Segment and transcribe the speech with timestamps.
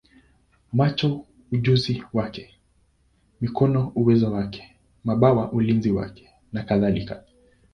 [0.73, 2.55] macho ujuzi wake,
[3.41, 7.23] mikono uwezo wake, mabawa ulinzi wake, nakadhalika.